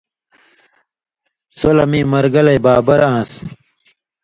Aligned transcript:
سو 1.57 1.69
لہ 1.75 1.85
مِیں 1.91 2.07
مَرگَلئ 2.11 2.57
بابر 2.65 2.99
آن٘س، 3.11 3.31